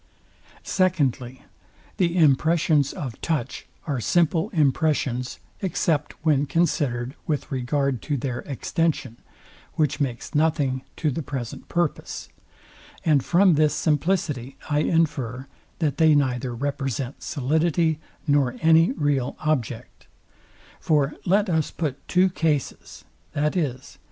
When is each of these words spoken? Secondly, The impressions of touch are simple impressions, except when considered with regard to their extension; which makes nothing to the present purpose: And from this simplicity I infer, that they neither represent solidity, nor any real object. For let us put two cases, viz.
Secondly, 0.63 1.45
The 1.97 2.17
impressions 2.17 2.91
of 2.91 3.21
touch 3.21 3.67
are 3.85 4.01
simple 4.01 4.49
impressions, 4.49 5.37
except 5.61 6.13
when 6.25 6.47
considered 6.47 7.13
with 7.27 7.51
regard 7.51 8.01
to 8.01 8.17
their 8.17 8.39
extension; 8.47 9.17
which 9.75 9.99
makes 9.99 10.33
nothing 10.33 10.81
to 10.95 11.11
the 11.11 11.21
present 11.21 11.69
purpose: 11.69 12.29
And 13.05 13.23
from 13.23 13.53
this 13.53 13.75
simplicity 13.75 14.57
I 14.67 14.79
infer, 14.79 15.45
that 15.77 15.97
they 15.97 16.15
neither 16.15 16.55
represent 16.55 17.21
solidity, 17.21 17.99
nor 18.25 18.55
any 18.59 18.93
real 18.93 19.35
object. 19.41 20.07
For 20.79 21.13
let 21.27 21.47
us 21.47 21.69
put 21.69 22.07
two 22.07 22.27
cases, 22.31 23.05
viz. 23.35 23.99